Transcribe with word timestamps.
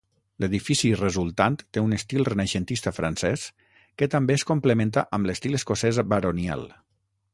L'edifici 0.43 0.89
resultant 1.01 1.57
té 1.77 1.83
un 1.89 1.93
estil 1.97 2.25
renaixentista 2.31 2.93
francès 3.01 3.43
que 4.03 4.09
també 4.15 4.39
es 4.39 4.47
complementa 4.53 5.05
amb 5.19 5.31
l'estil 5.33 5.59
escocès 5.61 6.01
baronial. 6.15 6.67